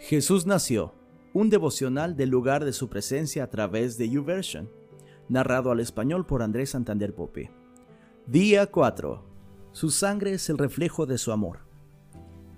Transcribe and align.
Jesús 0.00 0.46
nació, 0.46 0.94
un 1.34 1.50
devocional 1.50 2.16
del 2.16 2.30
lugar 2.30 2.64
de 2.64 2.72
su 2.72 2.88
presencia 2.88 3.44
a 3.44 3.50
través 3.50 3.98
de 3.98 4.08
YouVersion, 4.08 4.70
narrado 5.28 5.70
al 5.70 5.78
español 5.78 6.24
por 6.24 6.42
Andrés 6.42 6.70
Santander 6.70 7.14
Pope. 7.14 7.52
Día 8.26 8.66
4. 8.66 9.22
Su 9.72 9.90
sangre 9.90 10.32
es 10.32 10.48
el 10.48 10.56
reflejo 10.56 11.04
de 11.04 11.18
su 11.18 11.32
amor. 11.32 11.58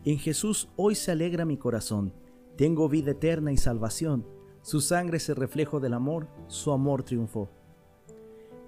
En 0.04 0.18
Jesús 0.18 0.68
hoy 0.76 0.94
se 0.94 1.10
alegra 1.10 1.44
mi 1.44 1.56
corazón, 1.56 2.14
tengo 2.56 2.88
vida 2.88 3.10
eterna 3.10 3.50
y 3.50 3.56
salvación, 3.56 4.24
su 4.62 4.80
sangre 4.80 5.16
es 5.16 5.28
el 5.28 5.34
reflejo 5.34 5.80
del 5.80 5.94
amor, 5.94 6.28
su 6.46 6.70
amor 6.70 7.02
triunfó. 7.02 7.50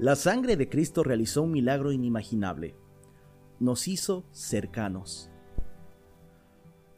La 0.01 0.17
sangre 0.17 0.57
de 0.57 0.69
Cristo 0.69 1.05
realizó 1.05 1.43
un 1.43 1.53
milagro 1.53 1.93
inimaginable, 1.93 2.75
nos 3.61 3.87
hizo 3.87 4.25
cercanos. 4.33 5.31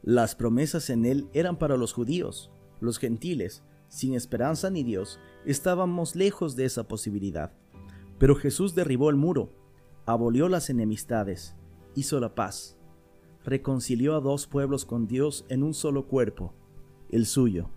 Las 0.07 0.35
promesas 0.35 0.89
en 0.89 1.03
él 1.03 1.27
eran 1.33 1.59
para 1.59 1.75
los 1.75 1.91
judíos, 1.91 2.49
los 2.79 2.97
gentiles, 2.97 3.61
sin 3.89 4.13
esperanza 4.13 4.69
ni 4.69 4.81
Dios, 4.81 5.19
estábamos 5.45 6.15
lejos 6.15 6.55
de 6.55 6.63
esa 6.63 6.87
posibilidad. 6.87 7.51
Pero 8.17 8.33
Jesús 8.33 8.73
derribó 8.73 9.09
el 9.09 9.17
muro, 9.17 9.51
abolió 10.05 10.47
las 10.47 10.69
enemistades, 10.69 11.57
hizo 11.93 12.21
la 12.21 12.35
paz, 12.35 12.77
reconcilió 13.43 14.15
a 14.15 14.21
dos 14.21 14.47
pueblos 14.47 14.85
con 14.85 15.07
Dios 15.07 15.45
en 15.49 15.61
un 15.61 15.73
solo 15.73 16.07
cuerpo, 16.07 16.53
el 17.09 17.25
suyo. 17.25 17.69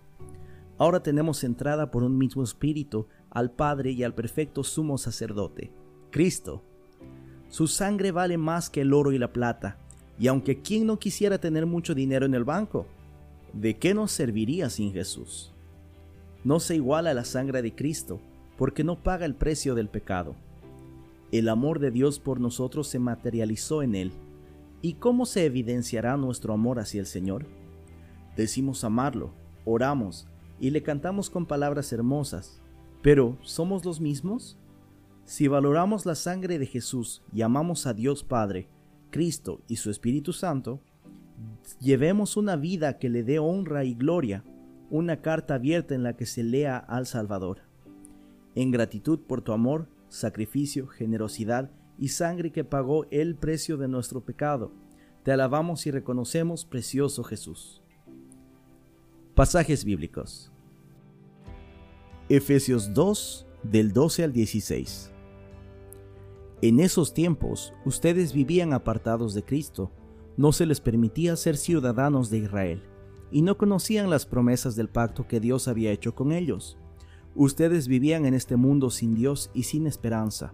Ahora 0.77 1.03
tenemos 1.03 1.43
entrada 1.43 1.91
por 1.91 2.01
un 2.01 2.17
mismo 2.17 2.43
espíritu 2.43 3.07
al 3.29 3.51
Padre 3.51 3.91
y 3.91 4.05
al 4.05 4.15
perfecto 4.15 4.63
sumo 4.63 4.97
sacerdote, 4.97 5.73
Cristo. 6.11 6.63
Su 7.49 7.67
sangre 7.67 8.13
vale 8.13 8.37
más 8.37 8.69
que 8.69 8.79
el 8.79 8.93
oro 8.93 9.11
y 9.11 9.17
la 9.17 9.33
plata, 9.33 9.81
y 10.21 10.27
aunque 10.27 10.61
quien 10.61 10.85
no 10.85 10.99
quisiera 10.99 11.39
tener 11.39 11.65
mucho 11.65 11.95
dinero 11.95 12.27
en 12.27 12.35
el 12.35 12.43
banco, 12.43 12.85
¿de 13.53 13.79
qué 13.79 13.95
nos 13.95 14.11
serviría 14.11 14.69
sin 14.69 14.93
Jesús? 14.93 15.51
No 16.43 16.59
se 16.59 16.75
iguala 16.75 17.15
la 17.15 17.25
sangre 17.25 17.63
de 17.63 17.73
Cristo, 17.73 18.21
porque 18.55 18.83
no 18.83 19.01
paga 19.01 19.25
el 19.25 19.33
precio 19.33 19.73
del 19.73 19.89
pecado. 19.89 20.35
El 21.31 21.49
amor 21.49 21.79
de 21.79 21.89
Dios 21.89 22.19
por 22.19 22.39
nosotros 22.39 22.87
se 22.87 22.99
materializó 22.99 23.81
en 23.81 23.95
Él. 23.95 24.11
¿Y 24.83 24.93
cómo 24.93 25.25
se 25.25 25.43
evidenciará 25.43 26.15
nuestro 26.17 26.53
amor 26.53 26.77
hacia 26.77 26.99
el 26.99 27.07
Señor? 27.07 27.47
Decimos 28.37 28.83
amarlo, 28.83 29.33
oramos 29.65 30.27
y 30.59 30.69
le 30.69 30.83
cantamos 30.83 31.31
con 31.31 31.47
palabras 31.47 31.91
hermosas, 31.93 32.61
pero 33.01 33.39
¿somos 33.41 33.83
los 33.85 33.99
mismos? 33.99 34.59
Si 35.25 35.47
valoramos 35.47 36.05
la 36.05 36.13
sangre 36.13 36.59
de 36.59 36.67
Jesús 36.67 37.23
y 37.33 37.41
amamos 37.41 37.87
a 37.87 37.95
Dios 37.95 38.23
Padre, 38.23 38.69
Cristo 39.11 39.61
y 39.67 39.75
su 39.75 39.91
Espíritu 39.91 40.33
Santo, 40.33 40.81
llevemos 41.79 42.37
una 42.37 42.55
vida 42.55 42.97
que 42.97 43.09
le 43.09 43.23
dé 43.23 43.39
honra 43.39 43.83
y 43.83 43.93
gloria, 43.93 44.43
una 44.89 45.21
carta 45.21 45.55
abierta 45.55 45.93
en 45.93 46.03
la 46.03 46.15
que 46.15 46.25
se 46.25 46.43
lea 46.43 46.77
al 46.77 47.05
Salvador. 47.05 47.59
En 48.55 48.71
gratitud 48.71 49.19
por 49.19 49.41
tu 49.41 49.53
amor, 49.53 49.87
sacrificio, 50.09 50.87
generosidad 50.87 51.71
y 51.97 52.09
sangre 52.09 52.51
que 52.51 52.63
pagó 52.63 53.05
el 53.11 53.35
precio 53.35 53.77
de 53.77 53.87
nuestro 53.87 54.25
pecado, 54.25 54.73
te 55.23 55.31
alabamos 55.31 55.85
y 55.85 55.91
reconocemos, 55.91 56.65
precioso 56.65 57.23
Jesús. 57.23 57.83
Pasajes 59.35 59.85
bíblicos. 59.85 60.51
Efesios 62.27 62.93
2, 62.93 63.45
del 63.63 63.93
12 63.93 64.23
al 64.23 64.33
16. 64.33 65.10
En 66.63 66.79
esos 66.79 67.15
tiempos 67.15 67.73
ustedes 67.85 68.33
vivían 68.33 68.71
apartados 68.73 69.33
de 69.33 69.43
Cristo, 69.43 69.91
no 70.37 70.51
se 70.51 70.67
les 70.67 70.79
permitía 70.79 71.35
ser 71.35 71.57
ciudadanos 71.57 72.29
de 72.29 72.37
Israel, 72.37 72.83
y 73.31 73.41
no 73.41 73.57
conocían 73.57 74.11
las 74.11 74.27
promesas 74.27 74.75
del 74.75 74.87
pacto 74.87 75.27
que 75.27 75.39
Dios 75.39 75.67
había 75.67 75.91
hecho 75.91 76.13
con 76.13 76.31
ellos. 76.31 76.77
Ustedes 77.33 77.87
vivían 77.87 78.27
en 78.27 78.35
este 78.35 78.57
mundo 78.57 78.91
sin 78.91 79.15
Dios 79.15 79.49
y 79.55 79.63
sin 79.63 79.87
esperanza, 79.87 80.53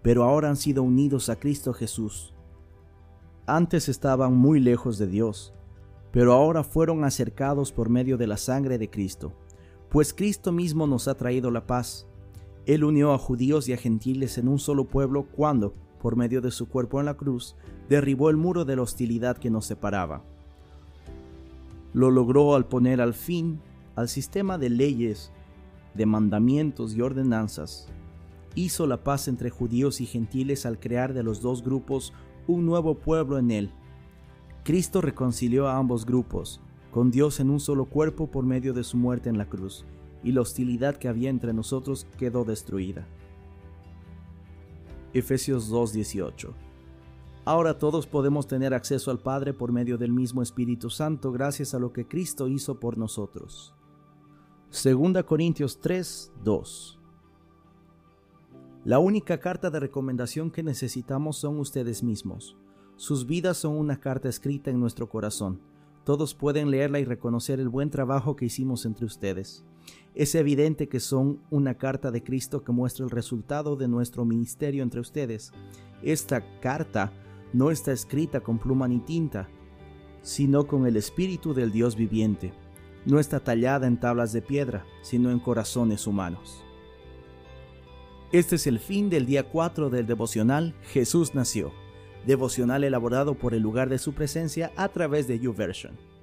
pero 0.00 0.24
ahora 0.24 0.48
han 0.48 0.56
sido 0.56 0.82
unidos 0.82 1.28
a 1.28 1.36
Cristo 1.36 1.74
Jesús. 1.74 2.32
Antes 3.46 3.90
estaban 3.90 4.34
muy 4.34 4.58
lejos 4.58 4.96
de 4.96 5.06
Dios, 5.06 5.52
pero 6.12 6.32
ahora 6.32 6.64
fueron 6.64 7.04
acercados 7.04 7.72
por 7.72 7.90
medio 7.90 8.16
de 8.16 8.26
la 8.26 8.38
sangre 8.38 8.78
de 8.78 8.88
Cristo, 8.88 9.34
pues 9.90 10.14
Cristo 10.14 10.50
mismo 10.50 10.86
nos 10.86 11.08
ha 11.08 11.14
traído 11.14 11.50
la 11.50 11.66
paz 11.66 12.06
él 12.66 12.82
unió 12.82 13.12
a 13.12 13.18
judíos 13.18 13.68
y 13.68 13.72
a 13.72 13.76
gentiles 13.76 14.38
en 14.38 14.48
un 14.48 14.58
solo 14.58 14.86
pueblo 14.86 15.28
cuando, 15.30 15.72
por 16.02 16.16
medio 16.16 16.40
de 16.40 16.50
su 16.50 16.68
cuerpo 16.68 16.98
en 16.98 17.06
la 17.06 17.14
cruz, 17.14 17.54
derribó 17.88 18.28
el 18.28 18.36
muro 18.36 18.64
de 18.64 18.74
la 18.74 18.82
hostilidad 18.82 19.38
que 19.38 19.50
nos 19.50 19.66
separaba. 19.66 20.24
Lo 21.94 22.10
logró 22.10 22.56
al 22.56 22.66
poner 22.66 23.00
al 23.00 23.14
fin 23.14 23.60
al 23.94 24.08
sistema 24.08 24.58
de 24.58 24.68
leyes, 24.68 25.30
de 25.94 26.06
mandamientos 26.06 26.94
y 26.94 27.00
ordenanzas. 27.00 27.88
Hizo 28.56 28.86
la 28.86 29.02
paz 29.02 29.28
entre 29.28 29.48
judíos 29.48 30.00
y 30.00 30.06
gentiles 30.06 30.66
al 30.66 30.78
crear 30.78 31.14
de 31.14 31.22
los 31.22 31.40
dos 31.40 31.62
grupos 31.62 32.12
un 32.48 32.66
nuevo 32.66 32.96
pueblo 32.96 33.38
en 33.38 33.52
él. 33.52 33.70
Cristo 34.64 35.00
reconcilió 35.00 35.68
a 35.68 35.76
ambos 35.76 36.04
grupos, 36.04 36.60
con 36.90 37.12
Dios 37.12 37.38
en 37.38 37.48
un 37.48 37.60
solo 37.60 37.84
cuerpo 37.86 38.26
por 38.26 38.44
medio 38.44 38.74
de 38.74 38.82
su 38.82 38.96
muerte 38.96 39.30
en 39.30 39.38
la 39.38 39.48
cruz 39.48 39.86
y 40.26 40.32
la 40.32 40.40
hostilidad 40.40 40.96
que 40.96 41.06
había 41.06 41.30
entre 41.30 41.52
nosotros 41.52 42.04
quedó 42.18 42.44
destruida. 42.44 43.06
Efesios 45.14 45.70
2:18 45.70 46.52
Ahora 47.44 47.78
todos 47.78 48.08
podemos 48.08 48.48
tener 48.48 48.74
acceso 48.74 49.12
al 49.12 49.20
Padre 49.20 49.54
por 49.54 49.70
medio 49.70 49.96
del 49.96 50.10
mismo 50.10 50.42
Espíritu 50.42 50.90
Santo 50.90 51.30
gracias 51.30 51.74
a 51.74 51.78
lo 51.78 51.92
que 51.92 52.08
Cristo 52.08 52.48
hizo 52.48 52.80
por 52.80 52.98
nosotros. 52.98 53.72
2 54.72 55.22
Corintios 55.22 55.80
3:2 55.80 56.98
La 58.84 58.98
única 58.98 59.38
carta 59.38 59.70
de 59.70 59.78
recomendación 59.78 60.50
que 60.50 60.64
necesitamos 60.64 61.36
son 61.36 61.60
ustedes 61.60 62.02
mismos. 62.02 62.56
Sus 62.96 63.26
vidas 63.26 63.58
son 63.58 63.76
una 63.76 64.00
carta 64.00 64.28
escrita 64.28 64.72
en 64.72 64.80
nuestro 64.80 65.08
corazón. 65.08 65.60
Todos 66.06 66.36
pueden 66.36 66.70
leerla 66.70 67.00
y 67.00 67.04
reconocer 67.04 67.58
el 67.58 67.68
buen 67.68 67.90
trabajo 67.90 68.36
que 68.36 68.44
hicimos 68.44 68.86
entre 68.86 69.04
ustedes. 69.04 69.64
Es 70.14 70.36
evidente 70.36 70.88
que 70.88 71.00
son 71.00 71.40
una 71.50 71.74
carta 71.78 72.12
de 72.12 72.22
Cristo 72.22 72.62
que 72.62 72.70
muestra 72.70 73.04
el 73.04 73.10
resultado 73.10 73.74
de 73.74 73.88
nuestro 73.88 74.24
ministerio 74.24 74.84
entre 74.84 75.00
ustedes. 75.00 75.50
Esta 76.04 76.60
carta 76.60 77.12
no 77.52 77.72
está 77.72 77.90
escrita 77.90 78.38
con 78.40 78.60
pluma 78.60 78.86
ni 78.86 79.00
tinta, 79.00 79.48
sino 80.22 80.68
con 80.68 80.86
el 80.86 80.96
Espíritu 80.96 81.54
del 81.54 81.72
Dios 81.72 81.96
viviente. 81.96 82.52
No 83.04 83.18
está 83.18 83.40
tallada 83.40 83.88
en 83.88 83.98
tablas 83.98 84.32
de 84.32 84.42
piedra, 84.42 84.86
sino 85.02 85.32
en 85.32 85.40
corazones 85.40 86.06
humanos. 86.06 86.62
Este 88.30 88.54
es 88.54 88.68
el 88.68 88.78
fin 88.78 89.10
del 89.10 89.26
día 89.26 89.50
4 89.50 89.90
del 89.90 90.06
devocional 90.06 90.76
Jesús 90.82 91.34
nació, 91.34 91.72
devocional 92.26 92.84
elaborado 92.84 93.34
por 93.34 93.54
el 93.54 93.62
lugar 93.62 93.88
de 93.88 93.98
su 93.98 94.12
presencia 94.12 94.72
a 94.76 94.88
través 94.88 95.26
de 95.28 95.38
YouVersion. 95.38 96.15